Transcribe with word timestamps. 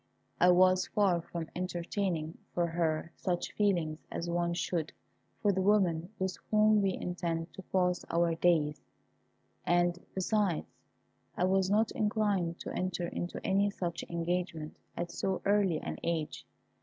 I 0.39 0.49
was 0.49 0.87
far 0.87 1.21
from 1.21 1.51
entertaining 1.55 2.39
for 2.55 2.65
her 2.65 3.11
such 3.17 3.51
feelings 3.51 3.99
as 4.09 4.27
one 4.27 4.55
should 4.55 4.91
for 5.43 5.51
the 5.51 5.61
woman 5.61 6.09
with 6.17 6.37
whom 6.49 6.81
we 6.81 6.93
intend 6.95 7.53
to 7.53 7.61
pass 7.61 8.03
our 8.09 8.33
days; 8.33 8.81
and 9.63 10.03
besides, 10.15 10.65
I 11.37 11.43
was 11.43 11.69
not 11.69 11.91
inclined 11.91 12.57
to 12.61 12.73
enter 12.73 13.09
into 13.09 13.39
any 13.45 13.69
such 13.69 14.01
engagement 14.09 14.75
at 14.97 15.11
so 15.11 15.39
early 15.45 15.79
an 15.79 15.99
age. 16.01 16.47